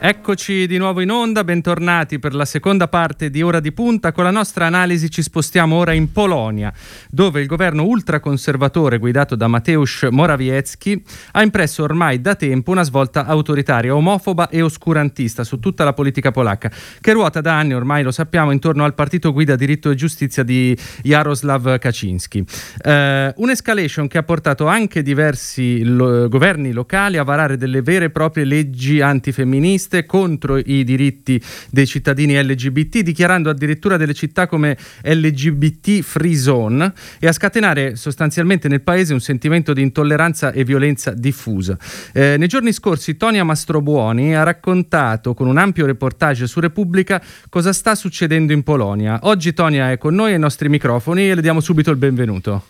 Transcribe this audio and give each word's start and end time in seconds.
Eccoci 0.00 0.68
di 0.68 0.78
nuovo 0.78 1.00
in 1.00 1.10
onda, 1.10 1.42
bentornati 1.42 2.20
per 2.20 2.32
la 2.32 2.44
seconda 2.44 2.86
parte 2.86 3.30
di 3.30 3.42
Ora 3.42 3.58
di 3.58 3.72
Punta. 3.72 4.12
Con 4.12 4.22
la 4.22 4.30
nostra 4.30 4.64
analisi 4.64 5.10
ci 5.10 5.22
spostiamo 5.22 5.74
ora 5.74 5.92
in 5.92 6.12
Polonia, 6.12 6.72
dove 7.10 7.40
il 7.40 7.48
governo 7.48 7.82
ultraconservatore 7.82 8.98
guidato 8.98 9.34
da 9.34 9.48
Mateusz 9.48 10.06
Morawiecki 10.08 11.02
ha 11.32 11.42
impresso 11.42 11.82
ormai 11.82 12.20
da 12.20 12.36
tempo 12.36 12.70
una 12.70 12.84
svolta 12.84 13.26
autoritaria, 13.26 13.92
omofoba 13.92 14.48
e 14.50 14.62
oscurantista 14.62 15.42
su 15.42 15.58
tutta 15.58 15.82
la 15.82 15.92
politica 15.92 16.30
polacca, 16.30 16.70
che 17.00 17.12
ruota 17.12 17.40
da 17.40 17.58
anni, 17.58 17.74
ormai 17.74 18.04
lo 18.04 18.12
sappiamo, 18.12 18.52
intorno 18.52 18.84
al 18.84 18.94
partito 18.94 19.32
guida 19.32 19.56
diritto 19.56 19.90
e 19.90 19.96
giustizia 19.96 20.44
di 20.44 20.78
Jaroslav 21.02 21.76
Kaczynski. 21.78 22.44
Eh, 22.82 23.32
un'escalation 23.36 24.06
che 24.06 24.18
ha 24.18 24.22
portato 24.22 24.68
anche 24.68 25.02
diversi 25.02 25.82
lo- 25.82 26.28
governi 26.28 26.70
locali 26.70 27.16
a 27.16 27.24
varare 27.24 27.56
delle 27.56 27.82
vere 27.82 28.04
e 28.04 28.10
proprie 28.10 28.44
leggi 28.44 29.00
antifemministe 29.00 29.86
proteste 29.88 30.04
contro 30.04 30.58
i 30.58 30.84
diritti 30.84 31.40
dei 31.70 31.86
cittadini 31.86 32.40
LGBT, 32.40 32.98
dichiarando 32.98 33.50
addirittura 33.50 33.96
delle 33.96 34.12
città 34.14 34.46
come 34.46 34.76
LGBT 35.02 36.02
free 36.02 36.36
zone 36.36 36.92
e 37.18 37.26
a 37.26 37.32
scatenare 37.32 37.96
sostanzialmente 37.96 38.68
nel 38.68 38.82
paese 38.82 39.14
un 39.14 39.20
sentimento 39.20 39.72
di 39.72 39.82
intolleranza 39.82 40.52
e 40.52 40.64
violenza 40.64 41.12
diffusa. 41.12 41.76
Eh, 42.12 42.36
nei 42.36 42.48
giorni 42.48 42.72
scorsi 42.72 43.16
Tonia 43.16 43.44
Mastrobuoni 43.44 44.36
ha 44.36 44.42
raccontato 44.42 45.34
con 45.34 45.46
un 45.46 45.56
ampio 45.56 45.86
reportage 45.86 46.46
su 46.46 46.60
Repubblica 46.60 47.20
cosa 47.48 47.72
sta 47.72 47.94
succedendo 47.94 48.52
in 48.52 48.62
Polonia. 48.62 49.20
Oggi 49.22 49.54
Tonia 49.54 49.90
è 49.90 49.98
con 49.98 50.14
noi 50.14 50.32
ai 50.32 50.38
nostri 50.38 50.68
microfoni 50.68 51.30
e 51.30 51.34
le 51.34 51.40
diamo 51.40 51.60
subito 51.60 51.90
il 51.90 51.96
benvenuto. 51.96 52.64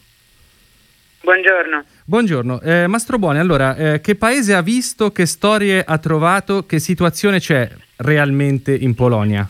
Buongiorno. 1.23 1.85
Buongiorno. 2.09 2.63
Eh, 2.63 2.87
Mastro 2.87 3.19
Buoni, 3.19 3.39
allora, 3.39 3.77
eh, 3.77 4.01
che 4.01 4.15
paese 4.15 4.55
ha 4.55 4.63
visto, 4.63 5.13
che 5.13 5.27
storie 5.27 5.85
ha 5.87 5.99
trovato, 5.99 6.65
che 6.65 6.79
situazione 6.79 7.39
c'è 7.39 7.69
realmente 7.97 8.75
in 8.75 8.95
Polonia? 8.95 9.47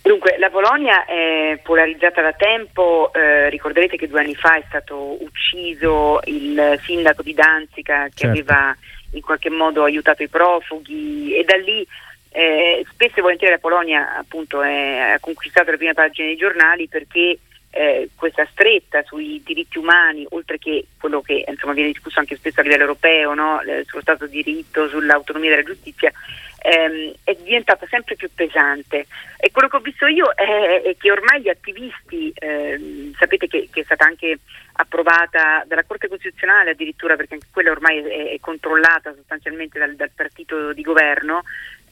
Dunque, 0.00 0.38
la 0.38 0.48
Polonia 0.48 1.04
è 1.04 1.60
polarizzata 1.62 2.22
da 2.22 2.32
tempo, 2.32 3.12
eh, 3.12 3.50
ricorderete 3.50 3.98
che 3.98 4.08
due 4.08 4.20
anni 4.20 4.34
fa 4.34 4.56
è 4.56 4.64
stato 4.66 5.22
ucciso 5.22 6.18
il 6.24 6.80
sindaco 6.82 7.20
di 7.20 7.34
Danzica 7.34 8.04
che 8.04 8.12
certo. 8.14 8.40
aveva 8.40 8.74
in 9.10 9.20
qualche 9.20 9.50
modo 9.50 9.84
aiutato 9.84 10.22
i 10.22 10.28
profughi 10.28 11.36
e 11.36 11.44
da 11.44 11.56
lì 11.56 11.86
eh, 12.30 12.86
spesso 12.90 13.18
e 13.18 13.20
volentieri 13.20 13.52
la 13.52 13.60
Polonia 13.60 14.16
appunto 14.16 14.62
è, 14.62 15.12
ha 15.12 15.20
conquistato 15.20 15.72
le 15.72 15.76
prime 15.76 15.92
pagine 15.92 16.28
dei 16.28 16.36
giornali 16.36 16.88
perché 16.88 17.38
eh, 17.74 18.10
questa 18.14 18.46
stretta 18.50 19.02
sui 19.02 19.42
diritti 19.42 19.78
umani, 19.78 20.26
oltre 20.30 20.58
che 20.58 20.86
quello 21.00 21.22
che 21.22 21.44
insomma, 21.48 21.72
viene 21.72 21.92
discusso 21.92 22.18
anche 22.18 22.36
spesso 22.36 22.60
a 22.60 22.62
livello 22.62 22.82
europeo, 22.82 23.32
no? 23.32 23.60
eh, 23.62 23.84
sullo 23.86 24.02
Stato 24.02 24.26
di 24.26 24.42
diritto, 24.42 24.88
sull'autonomia 24.88 25.50
della 25.50 25.62
giustizia, 25.62 26.12
ehm, 26.58 27.14
è 27.24 27.34
diventata 27.34 27.86
sempre 27.88 28.14
più 28.14 28.28
pesante. 28.34 29.06
E 29.38 29.50
quello 29.50 29.68
che 29.68 29.76
ho 29.76 29.80
visto 29.80 30.06
io 30.06 30.30
è, 30.34 30.82
è 30.82 30.96
che 30.98 31.10
ormai 31.10 31.40
gli 31.40 31.48
attivisti, 31.48 32.30
ehm, 32.34 33.14
sapete 33.14 33.48
che, 33.48 33.68
che, 33.72 33.80
è 33.80 33.84
stata 33.84 34.04
anche 34.04 34.40
approvata 34.74 35.64
dalla 35.66 35.84
Corte 35.84 36.08
Costituzionale 36.08 36.72
addirittura, 36.72 37.16
perché 37.16 37.34
anche 37.34 37.48
quella 37.50 37.70
ormai 37.70 37.98
è, 37.98 38.32
è 38.34 38.38
controllata 38.38 39.14
sostanzialmente 39.14 39.78
dal, 39.78 39.96
dal 39.96 40.10
partito 40.14 40.74
di 40.74 40.82
governo, 40.82 41.42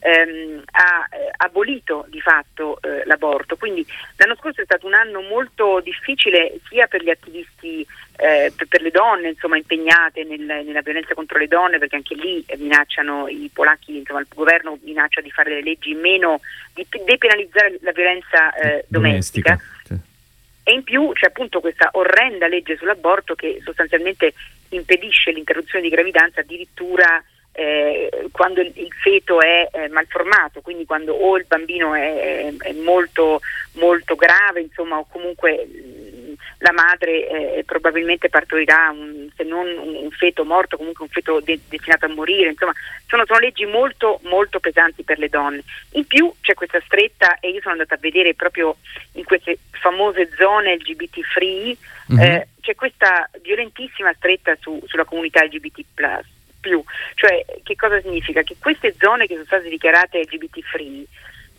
ehm, 0.01 0.63
ha 0.71 1.07
eh, 1.11 1.31
abolito 1.37 2.05
di 2.09 2.19
fatto 2.19 2.79
eh, 2.81 3.05
l'aborto. 3.05 3.55
Quindi 3.55 3.85
l'anno 4.17 4.35
scorso 4.35 4.61
è 4.61 4.65
stato 4.65 4.87
un 4.87 4.93
anno 4.93 5.21
molto 5.21 5.79
difficile 5.79 6.59
sia 6.67 6.87
per 6.87 7.03
gli 7.03 7.09
attivisti, 7.09 7.85
eh, 8.17 8.51
per, 8.55 8.67
per, 8.67 8.81
le 8.81 8.91
donne 8.91 9.29
insomma, 9.29 9.57
impegnate 9.57 10.23
nel, 10.23 10.41
nella 10.41 10.81
violenza 10.81 11.13
contro 11.13 11.37
le 11.37 11.47
donne, 11.47 11.77
perché 11.77 11.95
anche 11.95 12.15
lì 12.15 12.43
minacciano 12.57 13.27
i 13.27 13.49
polacchi, 13.53 13.97
insomma, 13.97 14.19
il 14.19 14.27
governo 14.33 14.77
minaccia 14.81 15.21
di 15.21 15.31
fare 15.31 15.49
delle 15.49 15.63
leggi 15.63 15.93
meno, 15.93 16.41
di 16.73 16.85
depenalizzare 17.05 17.77
la 17.81 17.91
violenza 17.91 18.53
eh, 18.55 18.85
domestica. 18.87 19.51
domestica 19.51 20.09
E 20.63 20.73
in 20.73 20.83
più 20.83 21.11
c'è 21.13 21.27
appunto 21.27 21.59
questa 21.59 21.89
orrenda 21.93 22.47
legge 22.47 22.77
sull'aborto 22.77 23.33
che 23.33 23.59
sostanzialmente 23.63 24.33
impedisce 24.69 25.31
l'interruzione 25.31 25.83
di 25.83 25.89
gravidanza 25.89 26.41
addirittura 26.41 27.21
eh, 27.53 28.29
quando 28.31 28.61
il, 28.61 28.71
il, 28.75 28.91
feto 29.01 29.41
è 29.41 29.69
eh, 29.71 29.89
malformato, 29.89 30.61
quindi 30.61 30.85
quando 30.85 31.13
o 31.13 31.37
il 31.37 31.45
bambino 31.45 31.93
è, 31.93 32.53
è 32.57 32.73
molto, 32.73 33.41
molto, 33.73 34.15
grave, 34.15 34.61
insomma, 34.61 34.97
o 34.97 35.05
comunque 35.09 35.65
mh, 35.65 36.33
la 36.59 36.71
madre 36.71 37.57
eh, 37.57 37.63
probabilmente 37.65 38.29
partorirà 38.29 38.89
un, 38.91 39.27
se 39.35 39.43
non 39.43 39.67
un, 39.67 39.95
un, 39.95 40.11
feto 40.11 40.45
morto, 40.45 40.77
comunque 40.77 41.03
un 41.03 41.11
feto 41.11 41.41
de- 41.41 41.59
destinato 41.67 42.05
a 42.05 42.09
morire, 42.09 42.51
insomma, 42.51 42.73
sono, 43.05 43.25
sono, 43.25 43.39
leggi 43.39 43.65
molto, 43.65 44.19
molto 44.23 44.61
pesanti 44.61 45.03
per 45.03 45.19
le 45.19 45.27
donne. 45.27 45.63
In 45.91 46.05
più 46.05 46.33
c'è 46.39 46.53
questa 46.53 46.81
stretta, 46.85 47.39
e 47.39 47.49
io 47.49 47.59
sono 47.59 47.73
andata 47.73 47.95
a 47.95 47.99
vedere 47.99 48.33
proprio 48.33 48.77
in 49.13 49.25
queste 49.25 49.57
famose 49.71 50.29
zone 50.37 50.75
LGBT 50.75 51.19
free, 51.33 51.75
mm-hmm. 52.13 52.41
c'è 52.61 52.75
questa 52.75 53.29
violentissima 53.41 54.13
stretta 54.13 54.55
su, 54.61 54.81
sulla 54.87 55.05
comunità 55.05 55.43
LGBT 55.43 55.83
più. 56.61 56.81
Cioè, 57.15 57.43
che 57.63 57.75
cosa 57.75 57.99
significa? 57.99 58.43
Che 58.43 58.55
queste 58.59 58.95
zone 58.97 59.25
che 59.25 59.33
sono 59.33 59.45
state 59.45 59.67
dichiarate 59.67 60.19
LGBT 60.19 60.61
free, 60.61 61.05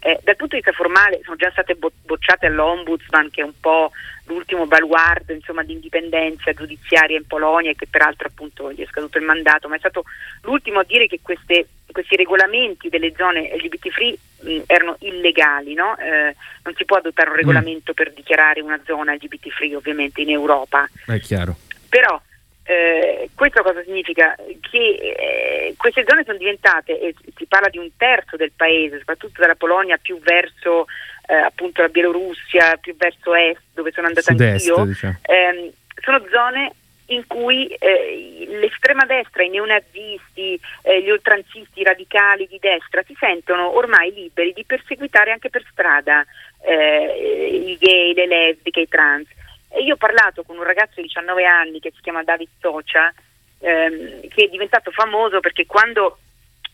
eh, 0.04 0.18
dal 0.24 0.34
punto 0.34 0.56
di 0.56 0.62
vista 0.62 0.72
formale 0.72 1.20
sono 1.22 1.36
già 1.36 1.50
state 1.50 1.74
bo- 1.74 1.92
bocciate 2.04 2.46
all'Ombudsman, 2.46 3.30
che 3.30 3.42
è 3.42 3.44
un 3.44 3.58
po' 3.60 3.92
l'ultimo 4.24 4.66
baluardo 4.66 5.32
insomma, 5.32 5.62
di 5.62 5.74
indipendenza 5.74 6.52
giudiziaria 6.52 7.16
in 7.16 7.26
Polonia 7.26 7.70
e 7.70 7.76
che 7.76 7.86
peraltro 7.86 8.26
appunto 8.26 8.72
gli 8.72 8.80
è 8.80 8.86
scaduto 8.86 9.18
il 9.18 9.24
mandato, 9.24 9.68
ma 9.68 9.76
è 9.76 9.78
stato 9.78 10.02
l'ultimo 10.42 10.80
a 10.80 10.84
dire 10.84 11.06
che 11.06 11.20
queste, 11.22 11.68
questi 11.92 12.16
regolamenti 12.16 12.88
delle 12.88 13.12
zone 13.16 13.54
LGBT 13.54 13.90
free 13.90 14.18
mh, 14.40 14.62
erano 14.66 14.96
illegali, 15.00 15.74
no? 15.74 15.96
eh, 15.98 16.34
non 16.64 16.74
si 16.74 16.84
può 16.84 16.96
adottare 16.96 17.28
un 17.28 17.36
mm. 17.36 17.38
regolamento 17.38 17.92
mm. 17.92 17.94
per 17.94 18.12
dichiarare 18.12 18.60
una 18.60 18.80
zona 18.84 19.14
LGBT 19.14 19.50
free 19.50 19.76
ovviamente 19.76 20.20
in 20.20 20.30
Europa. 20.30 20.88
È 21.06 21.20
chiaro. 21.20 21.56
Però 21.88 22.20
eh, 22.64 23.28
questo 23.34 23.62
cosa 23.62 23.82
significa? 23.82 24.34
Che 24.36 24.78
eh, 24.78 25.74
queste 25.76 26.04
zone 26.06 26.24
sono 26.24 26.38
diventate, 26.38 27.00
e 27.00 27.14
si 27.36 27.46
parla 27.46 27.68
di 27.68 27.78
un 27.78 27.88
terzo 27.96 28.36
del 28.36 28.52
paese, 28.54 28.98
soprattutto 28.98 29.40
dalla 29.40 29.56
Polonia 29.56 29.98
più 30.00 30.18
verso 30.20 30.86
eh, 31.26 31.34
appunto 31.34 31.82
la 31.82 31.88
Bielorussia, 31.88 32.76
più 32.76 32.94
verso 32.96 33.34
est, 33.34 33.60
dove 33.74 33.90
sono 33.92 34.06
andata 34.06 34.30
Sud-est, 34.30 34.68
anch'io, 34.68 34.84
diciamo. 34.84 35.18
ehm, 35.22 35.70
sono 36.00 36.24
zone 36.30 36.72
in 37.06 37.26
cui 37.26 37.66
eh, 37.66 38.46
l'estrema 38.48 39.04
destra, 39.04 39.42
i 39.42 39.50
neonazisti, 39.50 40.58
eh, 40.82 41.02
gli 41.02 41.10
oltranzisti, 41.10 41.80
i 41.80 41.84
radicali 41.84 42.46
di 42.46 42.58
destra 42.60 43.02
si 43.02 43.14
sentono 43.18 43.76
ormai 43.76 44.12
liberi 44.12 44.52
di 44.52 44.64
perseguitare 44.64 45.30
anche 45.30 45.50
per 45.50 45.64
strada 45.70 46.24
eh, 46.64 47.48
i 47.50 47.76
gay, 47.78 48.14
le 48.14 48.26
lesbiche, 48.26 48.80
i 48.80 48.88
trans. 48.88 49.26
E 49.74 49.82
io 49.82 49.94
ho 49.94 49.96
parlato 49.96 50.42
con 50.42 50.56
un 50.56 50.64
ragazzo 50.64 50.94
di 50.96 51.02
19 51.02 51.44
anni 51.44 51.80
che 51.80 51.92
si 51.94 52.02
chiama 52.02 52.22
David 52.22 52.48
Socia, 52.60 53.12
ehm, 53.60 54.28
che 54.28 54.44
è 54.44 54.48
diventato 54.48 54.90
famoso 54.90 55.40
perché 55.40 55.66
quando 55.66 56.18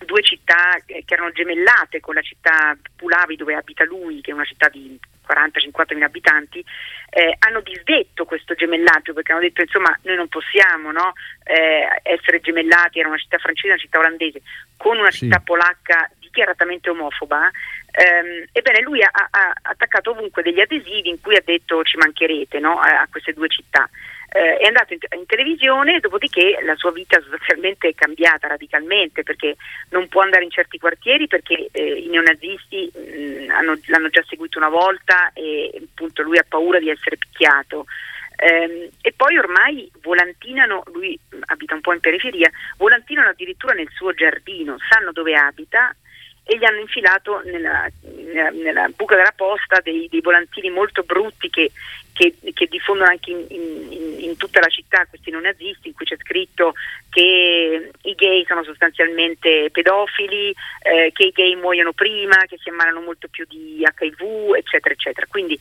due 0.05 0.23
città 0.23 0.77
che 0.85 1.05
erano 1.07 1.33
gemellate 1.33 2.01
con 2.01 2.15
la 2.15 2.23
città 2.23 2.77
Pulavi 2.97 3.37
dove 3.37 3.55
abita 3.55 3.85
lui, 3.85 4.21
che 4.21 4.31
è 4.31 4.35
una 4.35 4.45
città 4.45 4.69
di 4.69 4.99
40-50 5.29 5.95
mila 5.95 6.07
abitanti, 6.07 6.65
eh, 7.11 7.37
hanno 7.39 7.61
disdetto 7.61 8.25
questo 8.25 8.55
gemellaggio 8.55 9.13
perché 9.13 9.33
hanno 9.33 9.43
detto 9.43 9.63
insomma 9.63 9.97
noi 10.03 10.17
non 10.17 10.29
possiamo 10.29 10.91
no, 10.91 11.13
eh, 11.45 11.87
essere 12.03 12.41
gemellati, 12.41 12.99
era 12.99 13.09
una 13.09 13.19
città 13.19 13.39
francese 13.39 13.69
e 13.69 13.73
una 13.73 13.81
città 13.81 13.99
olandese, 13.99 14.43
con 14.77 14.99
una 14.99 15.11
sì. 15.11 15.19
città 15.19 15.41
polacca 15.41 16.11
dichiaratamente 16.19 16.91
omofoba, 16.91 17.51
ehm, 17.91 18.45
ebbene 18.53 18.81
lui 18.81 19.03
ha, 19.03 19.11
ha, 19.13 19.53
attaccato 19.63 20.11
ovunque 20.11 20.43
degli 20.43 20.61
adesivi 20.61 21.09
in 21.09 21.21
cui 21.21 21.37
ha 21.37 21.43
detto 21.45 21.83
ci 21.83 21.97
mancherete 21.97 22.59
no, 22.59 22.79
a, 22.79 23.01
a, 23.01 23.09
queste 23.11 23.33
due 23.33 23.49
città. 23.49 23.89
Eh, 24.31 24.59
è 24.59 24.67
andato 24.67 24.93
in, 24.93 24.99
in, 25.17 25.25
televisione, 25.25 26.01
dopodiché 26.01 26.59
la 26.63 26.77
sua 26.77 26.93
vita 26.93 27.19
sostanzialmente 27.23 27.89
è 27.89 27.95
cambiata 27.95 28.47
radicalmente 28.47 29.23
perché 29.23 29.57
non 29.91 30.07
può 30.09 30.21
andare 30.21 30.45
in 30.45 30.51
certi 30.51 30.79
quartieri 30.79 31.27
perché 31.27 31.69
eh, 31.73 31.95
i 31.95 32.09
neonazisti 32.09 32.91
mh, 32.93 33.51
hanno, 33.51 33.79
l'hanno 33.87 34.09
già 34.09 34.23
seguito 34.29 34.59
una 34.59 34.69
volta 34.69 35.33
e 35.33 35.71
appunto 35.83 36.23
lui 36.23 36.39
ha 36.39 36.45
paura 36.47 36.79
di 36.79 36.91
essere 36.91 37.17
picchiato. 37.17 37.87
Eh, 38.41 38.91
e 39.01 39.13
poi 39.17 39.37
ormai 39.37 39.91
volantinano, 40.01 40.85
lui 40.93 41.19
abita 41.47 41.75
un 41.75 41.81
po' 41.81 41.93
in 41.93 41.99
periferia, 41.99 42.49
volantinano 42.77 43.31
addirittura 43.31 43.73
nel 43.73 43.89
suo 43.91 44.13
giardino, 44.13 44.77
sanno 44.89 45.11
dove 45.11 45.35
abita 45.35 45.93
e 46.51 46.57
gli 46.57 46.65
hanno 46.65 46.81
infilato 46.81 47.43
nella, 47.45 47.87
nella, 48.01 48.49
nella 48.49 48.89
buca 48.97 49.17
della 49.17 49.35
posta 49.37 49.81
dei, 49.83 50.09
dei 50.11 50.23
volantini 50.23 50.71
molto 50.71 51.03
brutti 51.03 51.51
che, 51.51 51.71
che, 52.15 52.37
che 52.55 52.67
diffondono 52.71 53.11
anche 53.11 53.33
in, 53.33 53.45
in, 53.51 54.17
in, 54.21 54.37
tutta 54.39 54.61
la 54.61 54.69
città 54.69 55.05
questi 55.07 55.31
non 55.31 55.43
nazisti 55.43 55.89
in 55.89 55.95
cui 55.95 56.07
c'è 56.07 56.17
scritto 56.17 56.73
che 57.11 57.91
i 58.01 58.15
gay 58.15 58.47
sono 58.47 58.65
sostanzialmente 58.65 59.69
pedofili, 59.71 60.55
eh, 60.81 61.11
che 61.13 61.25
i 61.25 61.33
gay 61.33 61.55
muoiono 61.55 61.93
prima, 61.93 62.47
che 62.49 62.57
si 62.59 62.71
ammalano 62.71 63.03
molto 63.03 63.29
più 63.29 63.45
di 63.47 63.83
HIV, 63.83 64.55
eccetera, 64.55 64.95
eccetera. 64.95 65.27
Quindi 65.29 65.59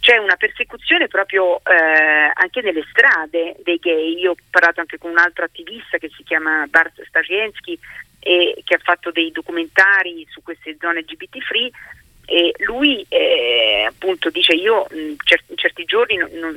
c'è 0.00 0.16
una 0.16 0.36
persecuzione 0.36 1.08
proprio 1.08 1.58
eh, 1.58 2.30
anche 2.32 2.62
nelle 2.62 2.86
strade 2.88 3.56
dei 3.62 3.76
gay. 3.76 4.18
Io 4.18 4.30
ho 4.30 4.36
parlato 4.48 4.80
anche 4.80 4.96
con 4.96 5.10
un 5.10 5.18
altro 5.18 5.44
attivista 5.44 5.98
che 5.98 6.08
si 6.16 6.22
chiama 6.22 6.64
Bart 6.70 7.04
Stasienski 7.04 7.78
e 8.18 8.60
che 8.64 8.74
ha 8.74 8.80
fatto 8.82 9.10
dei 9.10 9.30
documentari 9.30 10.26
su 10.30 10.42
queste 10.42 10.76
zone 10.80 11.00
LGBT 11.00 11.38
free 11.38 11.70
e 12.28 12.52
lui 12.64 13.06
eh, 13.08 13.86
appunto 13.88 14.30
dice 14.30 14.52
io 14.52 14.88
in 14.90 15.14
certi, 15.22 15.56
certi 15.56 15.84
giorni 15.84 16.16
non, 16.16 16.28
non, 16.32 16.56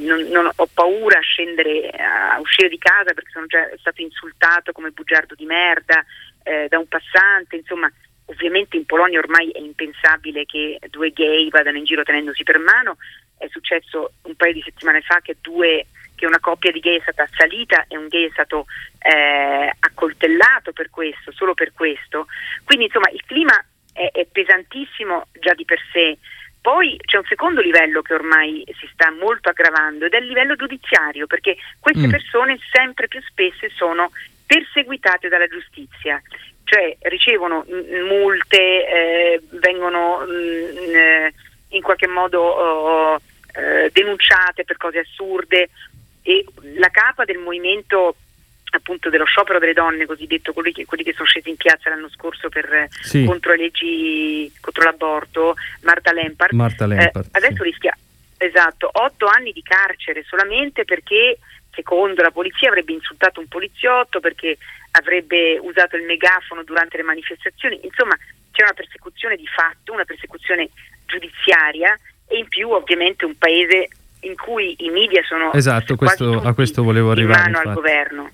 non, 0.00 0.20
non, 0.28 0.50
ho 0.52 0.68
paura 0.74 1.18
a 1.18 1.22
scendere 1.22 1.88
a 1.90 2.36
uscire 2.40 2.68
di 2.68 2.78
casa 2.78 3.14
perché 3.14 3.30
sono 3.30 3.46
già 3.46 3.70
stato 3.78 4.02
insultato 4.02 4.72
come 4.72 4.90
bugiardo 4.90 5.36
di 5.36 5.44
merda 5.44 6.04
eh, 6.42 6.66
da 6.68 6.80
un 6.80 6.88
passante. 6.88 7.54
Insomma 7.56 7.90
ovviamente 8.24 8.76
in 8.76 8.86
Polonia 8.86 9.20
ormai 9.20 9.50
è 9.50 9.60
impensabile 9.60 10.44
che 10.46 10.80
due 10.90 11.10
gay 11.10 11.48
vadano 11.48 11.78
in 11.78 11.84
giro 11.84 12.02
tenendosi 12.02 12.42
per 12.42 12.58
mano. 12.58 12.96
È 13.38 13.46
successo 13.50 14.14
un 14.22 14.34
paio 14.34 14.52
di 14.52 14.62
settimane 14.62 15.00
fa 15.00 15.20
che 15.22 15.36
due 15.40 15.86
che 16.16 16.26
una 16.26 16.40
coppia 16.40 16.72
di 16.72 16.80
gay 16.80 16.98
è 16.98 17.02
stata 17.02 17.22
assalita 17.22 17.84
e 17.86 17.96
un 17.96 18.08
gay 18.08 18.26
è 18.26 18.30
stato 18.32 18.66
eh, 19.00 19.72
accoltellato 19.78 20.72
per 20.72 20.90
questo, 20.90 21.32
solo 21.32 21.54
per 21.54 21.72
questo. 21.72 22.26
Quindi 22.64 22.84
insomma 22.84 23.08
il 23.10 23.22
clima 23.24 23.62
è, 23.92 24.10
è 24.12 24.26
pesantissimo 24.30 25.26
già 25.40 25.54
di 25.54 25.64
per 25.64 25.80
sé. 25.92 26.18
Poi 26.60 26.98
c'è 27.02 27.16
un 27.16 27.24
secondo 27.24 27.62
livello 27.62 28.02
che 28.02 28.12
ormai 28.12 28.62
si 28.78 28.86
sta 28.92 29.10
molto 29.10 29.48
aggravando 29.48 30.04
ed 30.04 30.12
è 30.12 30.18
il 30.18 30.26
livello 30.26 30.56
giudiziario, 30.56 31.26
perché 31.26 31.56
queste 31.78 32.06
mm. 32.06 32.10
persone 32.10 32.58
sempre 32.70 33.08
più 33.08 33.20
spesso 33.22 33.66
sono 33.74 34.10
perseguitate 34.46 35.28
dalla 35.28 35.46
giustizia, 35.46 36.20
cioè 36.64 36.94
ricevono 37.02 37.64
multe, 38.06 38.58
eh, 38.58 39.40
vengono 39.52 40.18
mh, 40.18 41.32
in 41.70 41.82
qualche 41.82 42.08
modo 42.08 42.42
oh, 42.42 43.20
eh, 43.54 43.88
denunciate 43.92 44.64
per 44.64 44.76
cose 44.76 44.98
assurde 44.98 45.70
e 46.22 46.44
la 46.76 46.90
capa 46.90 47.24
del 47.24 47.38
movimento 47.38 48.16
appunto 48.70 49.10
dello 49.10 49.24
sciopero 49.24 49.58
delle 49.58 49.72
donne, 49.72 50.06
cosiddetto 50.06 50.52
quelli 50.52 50.72
che, 50.72 50.84
quelli 50.84 51.02
che 51.02 51.12
sono 51.12 51.26
scesi 51.26 51.48
in 51.48 51.56
piazza 51.56 51.90
l'anno 51.90 52.08
scorso 52.08 52.48
per, 52.48 52.88
sì. 53.02 53.24
contro 53.24 53.52
le 53.52 53.58
leggi 53.58 54.52
contro 54.60 54.84
l'aborto, 54.84 55.54
Marta 55.82 56.12
Lempart, 56.12 56.52
Marta 56.52 56.86
Lempart 56.86 57.26
eh, 57.26 57.28
adesso 57.32 57.62
sì. 57.62 57.70
rischia 57.70 57.96
esatto, 58.36 58.88
otto 58.90 59.26
anni 59.26 59.52
di 59.52 59.62
carcere 59.62 60.24
solamente 60.24 60.84
perché 60.84 61.38
secondo 61.72 62.22
la 62.22 62.30
polizia 62.30 62.68
avrebbe 62.68 62.92
insultato 62.92 63.40
un 63.40 63.48
poliziotto, 63.48 64.20
perché 64.20 64.56
avrebbe 64.92 65.58
usato 65.60 65.96
il 65.96 66.04
megafono 66.04 66.64
durante 66.64 66.96
le 66.96 67.02
manifestazioni, 67.02 67.80
insomma 67.84 68.16
c'è 68.50 68.62
una 68.62 68.72
persecuzione 68.72 69.36
di 69.36 69.46
fatto, 69.46 69.92
una 69.92 70.04
persecuzione 70.04 70.70
giudiziaria 71.06 71.96
e 72.26 72.38
in 72.38 72.48
più 72.48 72.70
ovviamente 72.70 73.24
un 73.24 73.36
paese 73.36 73.88
in 74.20 74.36
cui 74.36 74.74
i 74.78 74.90
media 74.90 75.22
sono 75.22 75.52
esatto, 75.52 75.96
questo, 75.96 76.40
a 76.42 76.54
questo 76.54 76.82
volevo 76.82 77.10
arrivare, 77.10 77.46
in 77.46 77.52
mano 77.52 77.56
infatti. 77.56 77.68
al 77.68 77.74
governo. 77.74 78.30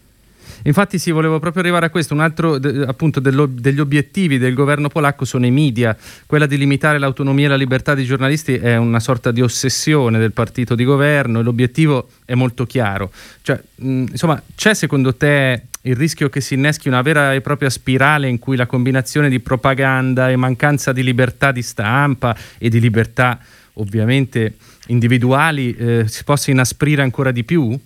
Infatti 0.67 0.99
sì, 0.99 1.11
volevo 1.13 1.39
proprio 1.39 1.63
arrivare 1.63 1.87
a 1.87 1.91
questo, 1.91 2.13
un 2.13 2.21
altro 2.21 2.55
appunto 2.87 3.21
degli 3.21 3.81
obiettivi 3.81 4.39
del 4.39 4.55
governo 4.55 4.89
polacco 4.89 5.25
sono 5.25 5.47
i 5.47 5.51
media, 5.51 5.97
quella 6.27 6.47
di 6.47 6.59
limitare 6.59 6.99
l'autonomia 6.99 7.47
e 7.47 7.49
la 7.51 7.57
libertà 7.57 7.95
dei 7.95 8.05
giornalisti 8.05 8.55
è 8.55 8.77
una 8.77 9.01
sorta 9.01 9.31
di 9.31 9.41
ossessione 9.41 10.19
del 10.19 10.33
partito 10.33 10.75
di 10.75 10.85
governo 10.85 11.41
e 11.41 11.43
l'obiettivo 11.43 12.09
è 12.25 12.35
molto 12.35 12.67
chiaro. 12.67 13.13
Cioè, 13.43 13.61
mh, 13.77 14.07
insomma, 14.11 14.43
c'è 14.57 14.75
secondo 14.75 15.15
te 15.15 15.63
il 15.83 15.95
rischio 15.95 16.29
che 16.29 16.41
si 16.41 16.55
inneschi 16.55 16.89
una 16.89 17.01
vera 17.01 17.33
e 17.33 17.41
propria 17.41 17.71
spirale 17.71 18.29
in 18.29 18.41
cui 18.41 18.57
la 18.57 18.67
combinazione 18.67 19.29
di 19.29 19.39
propaganda 19.39 20.31
e 20.31 20.37
mancanza 20.37 20.93
di 20.93 21.05
libertà 21.05 21.53
di 21.53 21.63
stampa 21.63 22.37
e 22.59 22.69
di 22.69 22.81
libertà 22.81 23.39
ovviamente 23.75 24.57
individuali 24.89 25.75
eh, 25.77 26.05
si 26.09 26.25
possa 26.25 26.51
inasprire 26.51 27.03
ancora 27.03 27.31
di 27.31 27.45
più? 27.45 27.79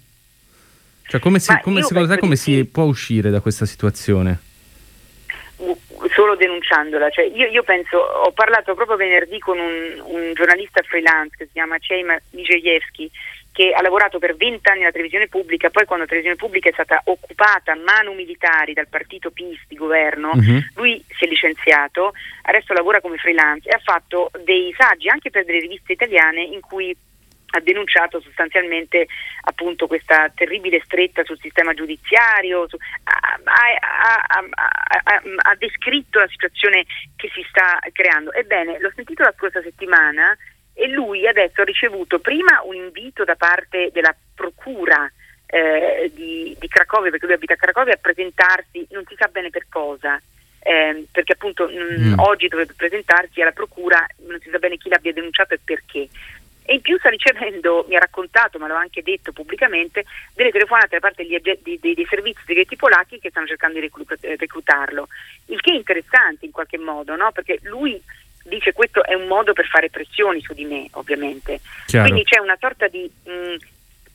Cioè, 1.11 1.19
come 1.19 1.41
si, 1.41 1.53
come, 1.61 1.83
secondo 1.83 2.09
te 2.15 2.21
come 2.21 2.37
si 2.37 2.65
può 2.67 2.85
uscire 2.85 3.31
da 3.31 3.41
questa 3.41 3.67
situazione? 3.67 4.39
Solo 6.15 6.37
denunciandola. 6.37 7.11
Cioè, 7.11 7.25
io, 7.25 7.49
io, 7.49 7.65
penso, 7.65 7.97
ho 7.97 8.31
parlato 8.31 8.75
proprio 8.75 8.97
venerdì 8.97 9.41
con 9.41 9.59
un, 9.59 10.01
un 10.05 10.33
giornalista 10.35 10.83
freelance 10.83 11.35
che 11.37 11.47
si 11.47 11.53
chiama 11.55 11.79
Ceima 11.79 12.17
Mijejewski 12.31 13.11
che 13.53 13.73
ha 13.73 13.83
lavorato 13.83 14.21
per 14.21 14.37
vent'anni 14.37 14.79
nella 14.79 14.93
televisione 14.93 15.27
pubblica, 15.27 15.71
poi 15.71 15.85
quando 15.85 16.05
la 16.05 16.11
televisione 16.11 16.41
pubblica 16.41 16.69
è 16.69 16.73
stata 16.73 17.03
occupata 17.07 17.73
a 17.73 17.77
mano 17.85 18.15
militari 18.15 18.73
dal 18.73 18.87
partito 18.87 19.33
PIS 19.33 19.65
di 19.67 19.75
governo, 19.75 20.31
uh-huh. 20.33 20.61
lui 20.77 21.05
si 21.09 21.25
è 21.25 21.29
licenziato, 21.29 22.13
adesso 22.43 22.73
lavora 22.73 23.01
come 23.01 23.17
freelance 23.17 23.69
e 23.69 23.73
ha 23.73 23.81
fatto 23.83 24.31
dei 24.45 24.73
saggi 24.79 25.09
anche 25.09 25.31
per 25.31 25.45
delle 25.45 25.59
riviste 25.59 25.93
italiane 25.93 26.43
in 26.43 26.61
cui 26.61 26.97
ha 27.51 27.61
denunciato 27.61 28.21
sostanzialmente 28.21 29.07
appunto 29.43 29.87
questa 29.87 30.31
terribile 30.35 30.81
stretta 30.85 31.25
sul 31.25 31.39
sistema 31.41 31.75
giudiziario, 31.75 32.69
su, 32.69 32.77
ha, 33.05 33.39
ha, 33.45 34.27
ha, 34.29 35.23
ha, 35.37 35.55
descritto 35.57 36.19
la 36.19 36.29
situazione 36.29 36.85
che 37.17 37.31
si 37.35 37.45
sta 37.49 37.79
creando. 37.93 38.33
Ebbene, 38.33 38.79
l'ho 38.79 38.93
sentito 38.95 39.23
la 39.23 39.35
scorsa 39.37 39.63
settimana 39.63 40.37
e 40.75 40.89
lui 40.89 41.27
adesso 41.27 41.61
ha 41.61 41.65
ricevuto 41.65 42.21
prima 42.21 42.63
un 42.65 42.75
invito 42.75 43.25
da 43.25 43.35
parte 43.35 43.91
della 43.93 44.15
procura 44.35 45.11
eh, 45.47 46.11
di, 46.15 46.57
di, 46.59 46.69
Cracovia, 46.69 47.11
perché 47.11 47.27
lui 47.27 47.35
abita 47.35 47.55
a 47.55 47.57
Cracovia, 47.57 47.95
a 47.95 47.99
presentarsi, 48.01 48.87
non 48.91 49.05
si 49.09 49.17
sa 49.19 49.27
bene 49.27 49.51
per 49.51 49.67
cosa. 49.69 50.21
Eh, 50.63 51.07
perché 51.11 51.33
appunto 51.33 51.67
mh, 51.67 52.11
mm. 52.11 52.19
oggi 52.19 52.47
dovrebbe 52.47 52.75
presentarsi 52.77 53.41
alla 53.41 53.53
procura, 53.53 54.07
non 54.27 54.39
si 54.41 54.51
sa 54.51 54.59
bene 54.59 54.77
chi 54.77 54.91
l'abbia 54.91 55.13
denunciato 55.13 55.55
e 55.55 55.61
perché 55.65 56.09
e 56.71 56.75
in 56.75 56.83
più 56.83 56.97
sta 56.99 57.09
ricevendo, 57.09 57.85
mi 57.89 57.97
ha 57.97 57.99
raccontato, 57.99 58.61
ma 58.61 58.69
l'ho 58.69 58.77
anche 58.77 59.03
detto 59.03 59.33
pubblicamente, 59.33 60.05
delle 60.37 60.53
telefonate 60.53 60.87
da 60.91 61.01
parte 61.01 61.25
degli, 61.25 61.37
dei, 61.41 61.81
dei, 61.81 62.07
servizi 62.09 62.43
segreti 62.47 62.77
polacchi 62.77 63.19
che 63.19 63.31
stanno 63.31 63.49
cercando 63.49 63.81
di 63.81 63.91
eh, 64.21 64.37
reclutarlo, 64.37 65.09
il 65.47 65.61
che 65.61 65.73
è 65.73 65.75
interessante 65.75 66.45
in 66.45 66.53
qualche 66.53 66.79
modo, 66.79 67.17
no? 67.17 67.33
perché 67.33 67.59
lui 67.63 68.01
dice 68.45 68.73
questo 68.73 69.05
è 69.05 69.15
un 69.15 69.27
modo 69.27 69.53
per 69.53 69.67
fare 69.67 69.91
pressioni 69.91 70.41
su 70.43 70.55
di 70.55 70.65
me, 70.65 70.87
ovviamente. 70.93 71.59
Chiaro. 71.87 72.07
Quindi 72.07 72.23
c'è 72.23 72.39
una 72.39 72.57
sorta 72.57 72.87
di 72.87 73.11
mh, 73.25 73.57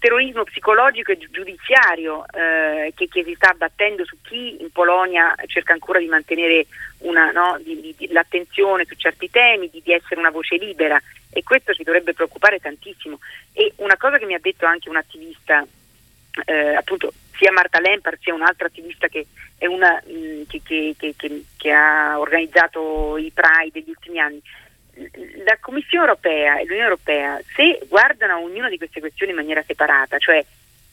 terrorismo 0.05 0.43
psicologico 0.43 1.11
e 1.11 1.17
giudiziario 1.17 2.25
eh, 2.31 2.93
che, 2.95 3.07
che, 3.07 3.23
si 3.23 3.33
sta 3.33 3.49
abbattendo 3.49 4.05
su 4.05 4.17
chi 4.21 4.61
in 4.61 4.71
Polonia 4.71 5.33
cerca 5.47 5.73
ancora 5.73 5.97
di 5.97 6.05
mantenere 6.05 6.67
una, 6.99 7.31
no, 7.31 7.57
di, 7.59 7.95
di, 7.97 8.11
l'attenzione 8.11 8.85
su 8.85 8.93
certi 8.93 9.31
temi, 9.31 9.67
di, 9.71 9.81
di, 9.83 9.93
essere 9.93 10.19
una 10.19 10.29
voce 10.29 10.57
libera 10.57 11.01
e 11.31 11.41
questo 11.41 11.73
ci 11.73 11.81
dovrebbe 11.81 12.13
preoccupare 12.13 12.59
tantissimo. 12.59 13.17
E 13.51 13.73
una 13.77 13.97
cosa 13.97 14.19
che 14.19 14.25
mi 14.25 14.35
ha 14.35 14.39
detto 14.39 14.67
anche 14.67 14.89
un 14.89 14.97
attivista, 14.97 15.65
eh, 16.45 16.75
appunto 16.75 17.11
sia 17.35 17.51
Marta 17.51 17.79
Lempart 17.79 18.19
sia 18.21 18.35
un'altra 18.35 18.67
attivista 18.67 19.07
che, 19.07 19.25
una, 19.61 19.99
mh, 20.05 20.43
che, 20.47 20.95
che 21.57 21.71
ha 21.71 22.19
organizzato 22.19 23.17
i 23.17 23.31
Pride 23.33 23.71
degli 23.71 23.89
ultimi 23.89 24.19
anni, 24.19 24.39
la 25.43 25.57
Commissione 25.59 26.05
europea 26.05 26.57
e 26.57 26.63
l'Unione 26.63 26.83
europea, 26.83 27.39
se 27.55 27.79
guardano 27.87 28.39
ognuna 28.39 28.69
di 28.69 28.77
queste 28.77 28.99
questioni 28.99 29.31
in 29.31 29.37
maniera 29.37 29.63
separata, 29.65 30.17
cioè 30.17 30.43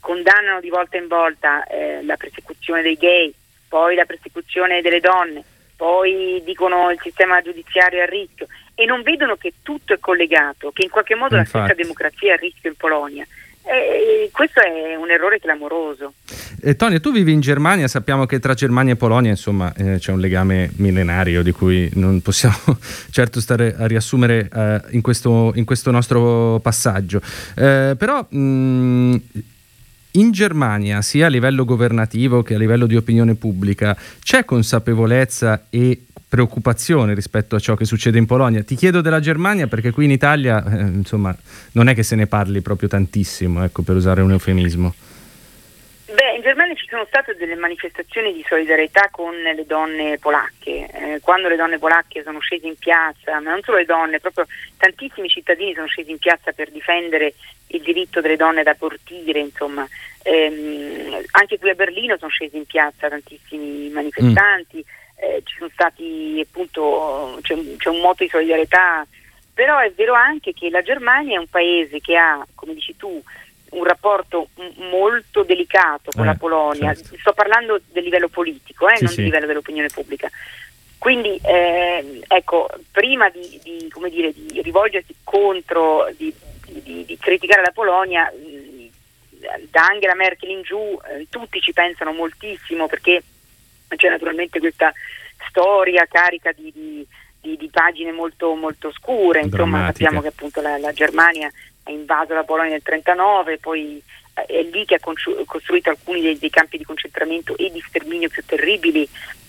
condannano 0.00 0.60
di 0.60 0.68
volta 0.68 0.96
in 0.96 1.06
volta 1.06 1.64
eh, 1.64 2.02
la 2.02 2.16
persecuzione 2.16 2.82
dei 2.82 2.96
gay, 2.96 3.32
poi 3.68 3.94
la 3.94 4.04
persecuzione 4.04 4.80
delle 4.82 5.00
donne, 5.00 5.44
poi 5.76 6.42
dicono 6.44 6.90
il 6.90 6.98
sistema 7.00 7.40
giudiziario 7.40 8.00
è 8.00 8.02
a 8.02 8.06
rischio 8.06 8.46
e 8.74 8.84
non 8.84 9.02
vedono 9.02 9.36
che 9.36 9.54
tutto 9.62 9.92
è 9.92 9.98
collegato, 9.98 10.72
che 10.72 10.82
in 10.82 10.90
qualche 10.90 11.14
modo 11.14 11.36
Infatti. 11.36 11.56
la 11.56 11.64
stessa 11.64 11.82
democrazia 11.82 12.32
è 12.32 12.34
a 12.34 12.40
rischio 12.40 12.70
in 12.70 12.76
Polonia. 12.76 13.26
E 13.64 14.28
questo 14.32 14.60
è 14.60 14.96
un 14.96 15.10
errore 15.10 15.38
clamoroso. 15.38 16.14
Eh, 16.60 16.76
Tonia, 16.76 17.00
tu 17.00 17.12
vivi 17.12 17.32
in 17.32 17.40
Germania, 17.40 17.88
sappiamo 17.88 18.26
che 18.26 18.38
tra 18.38 18.54
Germania 18.54 18.92
e 18.92 18.96
Polonia 18.96 19.30
insomma, 19.30 19.72
eh, 19.74 19.98
c'è 19.98 20.12
un 20.12 20.20
legame 20.20 20.70
millenario 20.76 21.42
di 21.42 21.52
cui 21.52 21.90
non 21.94 22.20
possiamo 22.22 22.56
certo 23.10 23.40
stare 23.40 23.74
a 23.76 23.86
riassumere 23.86 24.48
eh, 24.52 24.80
in, 24.90 25.00
questo, 25.00 25.52
in, 25.54 25.64
questo, 25.64 25.90
nostro 25.90 26.60
passaggio. 26.60 27.20
Eh, 27.54 27.94
però 27.96 28.26
mh, 28.28 29.16
in 30.12 30.30
Germania, 30.30 31.00
sia 31.00 31.26
a 31.26 31.28
livello 31.28 31.64
governativo 31.64 32.42
che 32.42 32.54
a 32.54 32.58
livello 32.58 32.86
di 32.86 32.96
opinione 32.96 33.34
pubblica, 33.34 33.96
c'è 34.22 34.44
consapevolezza 34.44 35.66
e 35.70 36.02
preoccupazione 36.32 37.12
rispetto 37.12 37.56
a 37.56 37.58
ciò 37.58 37.74
che 37.74 37.84
succede 37.84 38.16
in 38.16 38.24
Polonia. 38.24 38.62
Ti 38.62 38.74
chiedo 38.74 39.02
della 39.02 39.20
Germania 39.20 39.66
perché 39.66 39.90
qui 39.90 40.06
in 40.06 40.12
Italia, 40.12 40.64
eh, 40.64 40.80
insomma, 40.80 41.36
non 41.72 41.88
è 41.88 41.94
che 41.94 42.02
se 42.02 42.16
ne 42.16 42.26
parli 42.26 42.62
proprio 42.62 42.88
tantissimo, 42.88 43.62
ecco, 43.62 43.82
per 43.82 43.96
usare 43.96 44.22
un 44.22 44.30
eufemismo. 44.30 44.94
Beh, 46.06 46.36
in 46.36 46.40
Germania 46.40 46.74
ci 46.74 46.86
sono 46.88 47.04
state 47.06 47.36
delle 47.36 47.54
manifestazioni 47.54 48.32
di 48.32 48.42
solidarietà 48.48 49.10
con 49.10 49.34
le 49.34 49.66
donne 49.66 50.16
polacche. 50.18 50.88
Eh, 50.90 51.20
quando 51.20 51.48
le 51.48 51.56
donne 51.56 51.78
polacche 51.78 52.22
sono 52.22 52.38
scese 52.40 52.66
in 52.66 52.76
piazza, 52.78 53.38
ma 53.38 53.50
non 53.50 53.60
solo 53.62 53.76
le 53.76 53.84
donne, 53.84 54.18
proprio 54.18 54.46
tantissimi 54.78 55.28
cittadini 55.28 55.74
sono 55.74 55.86
scesi 55.86 56.12
in 56.12 56.18
piazza 56.18 56.52
per 56.52 56.70
difendere 56.70 57.34
il 57.66 57.82
diritto 57.82 58.22
delle 58.22 58.36
donne 58.36 58.60
ad 58.60 58.68
abortire, 58.68 59.38
insomma. 59.38 59.86
Eh, 60.22 61.26
anche 61.32 61.58
qui 61.58 61.68
a 61.68 61.74
Berlino 61.74 62.16
sono 62.16 62.30
scesi 62.30 62.56
in 62.56 62.64
piazza 62.64 63.10
tantissimi 63.10 63.90
manifestanti. 63.90 64.78
Mm 64.78 65.00
eh, 65.22 65.42
ci 65.44 65.56
sono 65.58 65.70
stati 65.72 66.44
appunto 66.44 67.38
c'è, 67.42 67.56
c'è, 67.76 67.88
un 67.88 68.00
moto 68.00 68.24
di 68.24 68.28
solidarietà 68.28 69.06
però 69.54 69.78
è 69.78 69.92
vero 69.92 70.14
anche 70.14 70.52
che 70.52 70.68
la 70.70 70.82
Germania 70.82 71.36
è 71.36 71.40
un 71.40 71.48
paese 71.48 72.00
che 72.00 72.16
ha, 72.16 72.44
come 72.54 72.74
dici 72.74 72.96
tu, 72.96 73.22
un 73.70 73.84
rapporto 73.84 74.48
m- 74.56 74.88
molto 74.88 75.42
delicato 75.42 76.10
con 76.10 76.24
eh, 76.24 76.26
la 76.26 76.34
Polonia, 76.34 76.94
certo. 76.94 77.16
sto 77.18 77.32
parlando 77.32 77.80
del 77.90 78.02
livello 78.02 78.28
politico, 78.28 78.88
eh, 78.88 78.96
sì, 78.96 79.04
non 79.04 79.12
sì. 79.12 79.16
del 79.16 79.24
livello 79.26 79.46
dell'opinione 79.46 79.88
pubblica. 79.88 80.30
Quindi 80.96 81.38
eh, 81.44 82.22
ecco, 82.28 82.68
prima 82.90 83.28
di, 83.28 83.60
di, 83.62 83.92
dire, 84.08 84.32
di, 84.34 84.62
rivolgersi 84.62 85.14
contro, 85.22 86.08
di, 86.16 86.32
di, 86.64 87.18
criticare 87.20 87.60
la 87.60 87.72
Polonia, 87.72 88.32
da 89.68 89.86
Angela 89.86 90.14
Merkel 90.14 90.50
in 90.50 90.62
giù 90.62 90.98
eh, 91.10 91.26
tutti 91.28 91.60
ci 91.60 91.72
pensano 91.72 92.12
moltissimo 92.12 92.86
perché 92.86 93.22
c'è 93.96 94.08
naturalmente 94.08 94.60
questa 94.60 94.92
storia 95.52 96.06
carica 96.06 96.50
di, 96.52 96.72
di, 96.72 97.06
di, 97.38 97.56
di 97.58 97.68
pagine 97.68 98.10
molto, 98.10 98.54
molto 98.54 98.90
scure, 98.90 99.40
insomma 99.40 99.86
sappiamo 99.86 100.22
che 100.22 100.28
appunto 100.28 100.62
la, 100.62 100.78
la, 100.78 100.92
Germania 100.92 101.50
ha 101.84 101.90
invaso 101.90 102.32
la 102.32 102.44
Polonia 102.44 102.72
nel 102.72 102.82
1939, 102.82 103.58
poi 103.58 104.02
eh, 104.34 104.46
è 104.46 104.62
lì 104.62 104.86
che 104.86 104.94
ha 104.94 105.44
costruito 105.44 105.90
alcuni 105.90 106.22
dei, 106.22 106.38
dei, 106.38 106.48
campi 106.48 106.78
di 106.78 106.84
concentramento 106.84 107.54
e 107.58 107.70
di 107.70 107.82
sterminio 107.86 108.30
più 108.30 108.42
terribili 108.46 109.06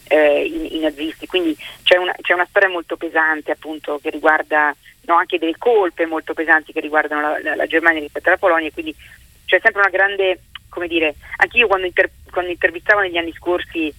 eh, 0.09 0.43
i, 0.43 0.75
i, 0.75 0.79
nazisti, 0.79 1.25
quindi 1.25 1.55
c'è 1.83 1.95
una, 1.95 2.13
c'è 2.19 2.33
una, 2.33 2.47
storia 2.49 2.69
molto 2.69 2.97
pesante 2.97 3.51
appunto 3.51 3.99
che 4.01 4.09
riguarda 4.09 4.75
no, 5.05 5.15
anche 5.15 5.39
delle 5.39 5.57
colpe 5.57 6.05
molto 6.05 6.33
pesanti 6.33 6.73
che 6.73 6.81
riguardano 6.81 7.21
la, 7.21 7.41
la, 7.41 7.55
la 7.55 7.65
Germania 7.65 8.01
rispetto 8.01 8.27
alla 8.27 8.37
Polonia, 8.37 8.69
quindi 8.71 8.93
c'è 9.45 9.59
sempre 9.61 9.81
una 9.81 9.89
grande, 9.89 10.39
come 10.67 10.87
dire, 10.87 11.15
anch'io 11.37 11.67
quando, 11.67 11.85
inter, 11.85 12.09
quando 12.29 12.51
intervistavo 12.51 12.99
negli 12.99 13.17
anni 13.17 13.33
scorsi 13.33 13.93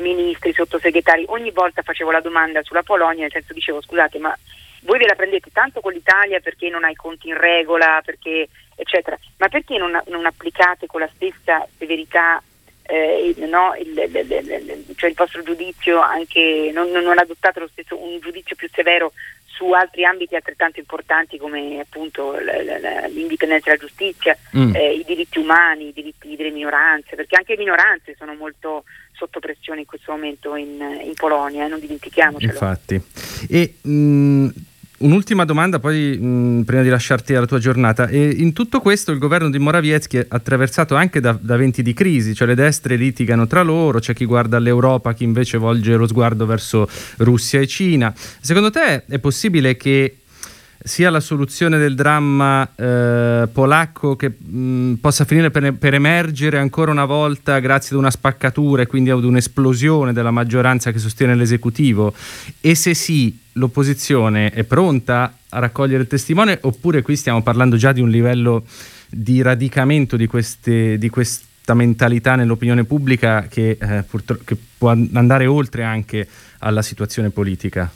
ministri, 0.00 0.52
sottosegretari, 0.52 1.24
ogni 1.28 1.50
volta 1.50 1.82
facevo 1.82 2.10
la 2.10 2.20
domanda 2.20 2.62
sulla 2.62 2.82
Polonia, 2.82 3.22
nel 3.22 3.32
senso 3.32 3.52
dicevo 3.52 3.80
scusate 3.80 4.18
ma 4.18 4.36
voi 4.82 4.98
ve 4.98 5.06
la 5.06 5.14
prendete 5.14 5.50
tanto 5.52 5.80
con 5.80 5.92
l'Italia 5.92 6.40
perché 6.40 6.68
non 6.68 6.84
ha 6.84 6.90
i 6.90 6.94
conti 6.94 7.28
in 7.28 7.36
regola, 7.36 8.00
perché, 8.04 8.48
eccetera, 8.76 9.18
ma 9.36 9.48
perché 9.48 9.76
non, 9.76 10.00
non 10.06 10.26
applicate 10.26 10.86
con 10.86 11.00
la 11.00 11.10
stessa 11.14 11.66
severità 11.76 12.42
eh, 12.90 13.34
no, 13.46 13.74
il, 13.78 13.96
il, 13.96 14.84
il, 14.88 14.96
cioè 14.96 15.10
il, 15.10 15.16
vostro 15.16 15.42
giudizio, 15.42 16.00
anche 16.00 16.70
non, 16.72 16.90
non 16.90 17.18
adottate 17.18 17.64
stesso, 17.70 18.02
un 18.02 18.18
giudizio 18.18 18.56
più 18.56 18.68
severo 18.72 19.12
su 19.60 19.72
altri 19.72 20.06
ambiti 20.06 20.34
altrettanto 20.34 20.80
importanti 20.80 21.36
come 21.36 21.80
appunto 21.80 22.34
l'indipendenza 22.38 23.68
della 23.68 23.82
giustizia, 23.82 24.34
mm. 24.56 24.74
eh, 24.74 24.94
i 24.94 25.04
diritti 25.06 25.38
umani, 25.38 25.88
i 25.88 25.92
diritti 25.92 26.34
delle 26.34 26.50
minoranze, 26.50 27.14
perché 27.14 27.36
anche 27.36 27.52
le 27.52 27.58
minoranze 27.58 28.14
sono 28.16 28.34
molto 28.34 28.84
sotto 29.12 29.38
pressione 29.38 29.80
in 29.80 29.86
questo 29.86 30.12
momento 30.12 30.56
in, 30.56 30.80
in 31.04 31.12
Polonia, 31.14 31.66
eh, 31.66 31.68
non 31.68 31.78
dimentichiamocelo. 31.78 32.52
Infatti. 32.52 33.02
E, 33.50 33.74
mh, 33.82 33.90
mm, 33.90 34.48
Un'ultima 35.02 35.46
domanda 35.46 35.78
poi 35.78 36.18
mh, 36.18 36.64
prima 36.64 36.82
di 36.82 36.90
lasciarti 36.90 37.34
alla 37.34 37.46
tua 37.46 37.58
giornata. 37.58 38.06
E 38.06 38.28
in 38.36 38.52
tutto 38.52 38.80
questo 38.80 39.12
il 39.12 39.18
governo 39.18 39.48
di 39.48 39.58
Morawiecki 39.58 40.18
è 40.18 40.26
attraversato 40.28 40.94
anche 40.94 41.20
da, 41.20 41.38
da, 41.40 41.56
venti 41.56 41.82
di 41.82 41.94
crisi, 41.94 42.34
cioè 42.34 42.46
le 42.46 42.54
destre 42.54 42.96
litigano 42.96 43.46
tra 43.46 43.62
loro, 43.62 43.98
c'è 43.98 44.12
chi 44.12 44.26
guarda 44.26 44.58
all'Europa, 44.58 45.14
chi 45.14 45.24
invece 45.24 45.56
volge 45.56 45.96
lo 45.96 46.06
sguardo 46.06 46.44
verso 46.44 46.86
Russia 47.16 47.60
e 47.60 47.66
Cina. 47.66 48.12
Secondo 48.40 48.70
te 48.70 49.06
è 49.06 49.18
possibile 49.18 49.74
che 49.78 50.16
sia 50.82 51.10
la 51.10 51.20
soluzione 51.20 51.76
del 51.78 51.94
dramma 51.94 52.68
eh, 52.74 53.46
polacco 53.52 54.16
che 54.16 54.30
mh, 54.30 54.94
possa 54.94 55.24
finire 55.24 55.50
per, 55.50 55.74
per, 55.74 55.92
emergere 55.92 56.58
ancora 56.58 56.90
una 56.90 57.04
volta 57.04 57.58
grazie 57.58 57.94
ad 57.94 58.00
una 58.00 58.10
spaccatura 58.10 58.82
e 58.82 58.86
quindi 58.86 59.10
ad 59.10 59.22
un'esplosione 59.22 60.12
della 60.12 60.30
maggioranza 60.30 60.90
che 60.90 60.98
sostiene 60.98 61.34
l'esecutivo? 61.34 62.14
E 62.60 62.74
se 62.74 62.94
sì, 62.94 63.38
l'opposizione 63.52 64.50
è 64.50 64.64
pronta 64.64 65.34
a 65.50 65.58
raccogliere 65.58 66.02
il 66.02 66.08
testimone 66.08 66.58
oppure 66.62 67.02
qui 67.02 67.16
stiamo 67.16 67.42
parlando 67.42 67.76
già 67.76 67.92
di 67.92 68.00
un 68.00 68.08
livello 68.08 68.64
di 69.08 69.42
radicamento 69.42 70.16
di, 70.16 70.26
queste, 70.26 70.96
di 70.96 71.10
questa 71.10 71.74
mentalità 71.74 72.36
nell'opinione 72.36 72.84
pubblica 72.84 73.46
che, 73.48 73.76
eh, 73.78 74.04
che 74.44 74.56
può 74.78 74.88
andare 74.88 75.46
oltre 75.46 75.84
anche 75.84 76.26
alla 76.60 76.82
situazione 76.82 77.28
politica? 77.28 77.90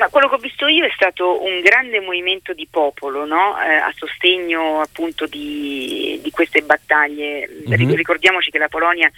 Ma 0.00 0.08
quello 0.08 0.30
che 0.30 0.36
ho 0.36 0.38
visto 0.38 0.66
io 0.66 0.86
è 0.86 0.90
stato 0.94 1.44
un 1.44 1.60
grande 1.60 2.00
movimento 2.00 2.54
di 2.54 2.66
popolo 2.70 3.26
no? 3.26 3.60
eh, 3.60 3.74
a 3.74 3.92
sostegno 3.94 4.80
appunto 4.80 5.26
di, 5.26 6.18
di 6.22 6.30
queste 6.30 6.62
battaglie. 6.62 7.46
Mm-hmm. 7.68 7.92
Ricordiamoci 7.92 8.50
che 8.50 8.56
la 8.56 8.68
Polonia 8.68 9.12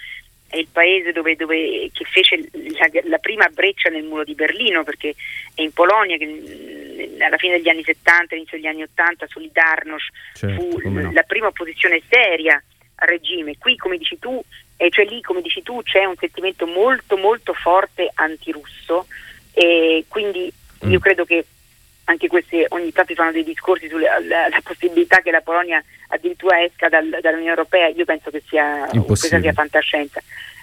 è 0.48 0.56
il 0.56 0.66
paese 0.72 1.12
dove, 1.12 1.36
dove, 1.36 1.88
che 1.92 2.04
fece 2.04 2.48
la, 2.52 2.90
la, 3.04 3.18
prima 3.18 3.46
breccia 3.46 3.90
nel 3.90 4.02
muro 4.02 4.24
di 4.24 4.34
Berlino, 4.34 4.82
perché 4.82 5.14
è 5.54 5.62
in 5.62 5.72
Polonia 5.72 6.16
che 6.16 6.26
mm, 6.26 7.22
alla 7.22 7.36
fine 7.36 7.58
degli 7.58 7.68
anni 7.68 7.84
70, 7.84 8.34
inizio 8.34 8.56
degli 8.56 8.66
anni 8.66 8.82
80, 8.82 9.28
Solidarnosc 9.28 10.08
certo, 10.34 10.60
fu 10.60 10.88
no. 10.88 11.12
la 11.12 11.22
prima 11.22 11.46
opposizione 11.46 12.02
seria 12.08 12.60
al 12.96 13.08
regime. 13.08 13.56
Qui, 13.56 13.76
come 13.76 13.98
dici 13.98 14.18
tu, 14.18 14.42
e 14.76 14.90
cioè 14.90 15.04
lì, 15.04 15.20
come 15.22 15.42
dici 15.42 15.62
tu, 15.62 15.80
c'è 15.84 16.04
un 16.04 16.16
sentimento 16.18 16.66
molto 16.66 17.16
molto 17.16 17.54
forte 17.54 18.10
antirusso 18.12 19.06
e 19.52 20.06
quindi. 20.08 20.52
Io 20.88 20.98
credo 20.98 21.24
che 21.24 21.44
anche 22.04 22.28
questi 22.28 22.64
ogni 22.68 22.92
tanto 22.92 23.14
fanno 23.14 23.32
dei 23.32 23.44
discorsi 23.44 23.88
sulla 23.88 24.18
possibilità 24.62 25.20
che 25.20 25.30
la 25.30 25.40
Polonia 25.40 25.82
addirittura 26.08 26.62
esca 26.62 26.88
dal, 26.88 27.08
dall'Unione 27.20 27.50
Europea, 27.50 27.88
io 27.88 28.04
penso 28.04 28.30
che 28.30 28.42
sia, 28.46 28.88
questa 29.06 29.40
sia 29.40 29.52
fantascienza. 29.52 30.20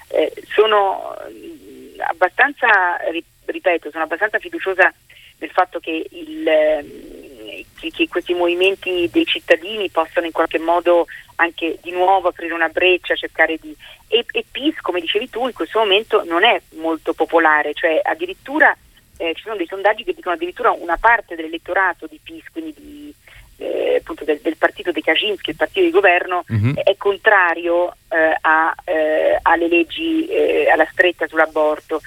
Eh, 0.09 0.31
sono 0.49 1.15
mm, 1.31 1.99
abbastanza, 1.99 2.97
ripeto, 3.45 3.89
sono 3.91 4.03
abbastanza 4.03 4.39
fiduciosa 4.39 4.93
nel 5.37 5.49
fatto 5.51 5.79
che, 5.79 6.05
il, 6.11 6.49
mm, 6.83 7.61
che, 7.79 7.91
che 7.91 8.07
questi 8.07 8.33
movimenti 8.33 9.09
dei 9.11 9.25
cittadini 9.25 9.89
possano 9.89 10.25
in 10.25 10.31
qualche 10.31 10.59
modo 10.59 11.07
anche 11.35 11.79
di 11.81 11.91
nuovo 11.91 12.27
aprire 12.27 12.53
una 12.53 12.69
breccia, 12.69 13.15
cercare 13.15 13.57
di... 13.57 13.73
E, 14.07 14.25
e 14.29 14.45
PIS, 14.51 14.81
come 14.81 14.99
dicevi 14.99 15.29
tu, 15.29 15.45
in 15.45 15.53
questo 15.53 15.79
momento 15.79 16.23
non 16.25 16.43
è 16.43 16.61
molto 16.75 17.13
popolare, 17.13 17.73
cioè 17.73 18.01
addirittura 18.03 18.75
eh, 19.19 19.33
ci 19.35 19.43
sono 19.43 19.57
dei 19.57 19.67
sondaggi 19.67 20.05
che 20.05 20.13
dicono 20.13 20.35
addirittura 20.35 20.71
una 20.71 20.95
parte 20.95 21.35
dell'elettorato 21.35 22.07
di 22.07 22.19
PIS, 22.23 22.45
quindi 22.53 22.73
di, 22.77 23.13
eh, 23.57 23.97
appunto 23.97 24.23
del, 24.23 24.39
del, 24.41 24.55
partito 24.55 24.91
di 24.91 25.01
Kaczynski, 25.01 25.49
il 25.49 25.57
partito 25.57 25.81
di 25.81 25.91
governo, 25.91 26.45
mm-hmm. 26.51 26.75
è 26.83 26.95
contrario 26.95 27.95
eh, 28.07 28.37
a, 28.39 28.73
eh, 28.85 29.37
alle 29.41 29.67
leggi, 29.67 30.25
eh, 30.27 30.69
alla 30.69 30.87
stretta 30.89 31.27
sull'aborto. 31.27 31.99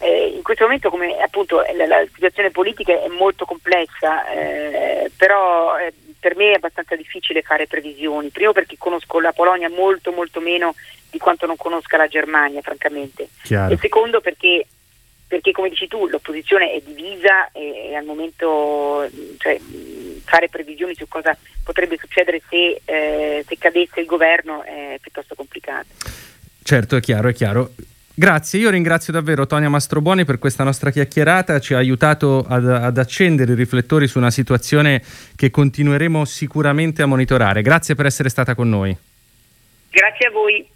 Eh, 0.00 0.32
in 0.34 0.42
questo 0.42 0.64
momento 0.64 0.90
come 0.90 1.20
appunto 1.20 1.62
la, 1.76 1.86
la, 1.86 2.04
situazione 2.12 2.50
politica 2.50 3.00
è 3.00 3.08
molto 3.08 3.44
complessa, 3.44 4.24
però 5.16 5.76
per 6.18 6.34
me 6.36 6.52
è 6.52 6.54
abbastanza 6.54 6.96
difficile 6.96 7.42
fare 7.42 7.66
previsioni, 7.68 8.30
primo 8.30 8.52
perché 8.52 8.76
conosco 8.76 9.20
la 9.20 9.32
Polonia 9.32 9.68
molto 9.68 10.10
molto 10.10 10.40
meno 10.40 10.74
di 11.10 11.18
quanto 11.18 11.46
non 11.46 11.56
conosca 11.56 11.96
la 11.96 12.08
Germania, 12.08 12.62
francamente, 12.62 13.28
Chiaro. 13.42 13.74
e 13.74 13.76
secondo 13.76 14.20
perché 14.20 14.66
perché 15.30 15.52
come 15.52 15.68
dici 15.68 15.86
tu 15.86 16.08
l'opposizione 16.08 16.72
è 16.72 16.80
divisa 16.84 17.52
e, 17.52 17.90
e 17.90 17.94
al 17.94 18.04
momento 18.04 19.08
cioè, 19.38 19.60
fare 20.24 20.48
previsioni 20.48 20.92
su 20.96 21.06
cosa 21.06 21.36
potrebbe 21.62 21.96
succedere 21.96 22.42
se, 22.48 22.80
eh, 22.84 23.44
se 23.46 23.56
cadesse 23.56 24.00
il 24.00 24.06
governo 24.06 24.64
è 24.64 24.98
piuttosto 25.00 25.36
complicato. 25.36 25.86
Certo, 26.64 26.96
è 26.96 27.00
chiaro, 27.00 27.28
è 27.28 27.32
chiaro. 27.32 27.70
Grazie, 28.12 28.58
io 28.58 28.70
ringrazio 28.70 29.12
davvero 29.12 29.46
Tonia 29.46 29.68
Mastrobuoni 29.68 30.24
per 30.24 30.40
questa 30.40 30.64
nostra 30.64 30.90
chiacchierata, 30.90 31.60
ci 31.60 31.74
ha 31.74 31.78
aiutato 31.78 32.44
ad, 32.46 32.68
ad, 32.68 32.98
accendere 32.98 33.52
i 33.52 33.54
riflettori 33.54 34.08
su 34.08 34.18
una 34.18 34.32
situazione 34.32 35.00
che 35.36 35.52
continueremo 35.52 36.24
sicuramente 36.24 37.02
a 37.02 37.06
monitorare. 37.06 37.62
Grazie 37.62 37.94
per 37.94 38.06
essere 38.06 38.28
stata 38.28 38.56
con 38.56 38.68
noi. 38.68 38.94
Grazie 39.90 40.26
a 40.26 40.30
voi. 40.32 40.68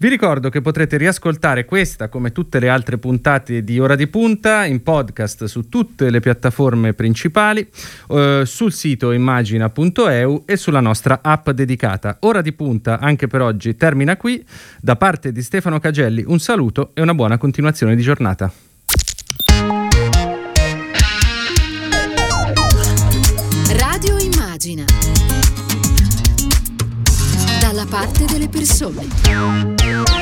Vi 0.00 0.08
ricordo 0.08 0.48
che 0.48 0.62
potrete 0.62 0.96
riascoltare 0.96 1.66
questa 1.66 2.08
come 2.08 2.32
tutte 2.32 2.58
le 2.58 2.70
altre 2.70 2.96
puntate 2.96 3.62
di 3.62 3.78
Ora 3.78 3.96
di 3.96 4.06
Punta 4.06 4.64
in 4.64 4.82
podcast 4.82 5.44
su 5.44 5.68
tutte 5.68 6.08
le 6.08 6.20
piattaforme 6.20 6.94
principali, 6.94 7.68
eh, 8.08 8.44
sul 8.46 8.72
sito 8.72 9.12
immagina.eu 9.12 10.44
e 10.46 10.56
sulla 10.56 10.80
nostra 10.80 11.18
app 11.22 11.50
dedicata. 11.50 12.16
Ora 12.20 12.40
di 12.40 12.54
Punta 12.54 12.98
anche 12.98 13.26
per 13.26 13.42
oggi 13.42 13.76
termina 13.76 14.16
qui. 14.16 14.42
Da 14.80 14.96
parte 14.96 15.32
di 15.32 15.42
Stefano 15.42 15.78
Cagelli 15.78 16.24
un 16.26 16.38
saluto 16.38 16.92
e 16.94 17.02
una 17.02 17.12
buona 17.12 17.36
continuazione 17.36 17.94
di 17.94 18.00
giornata. 18.00 18.69
Persone. 28.50 30.19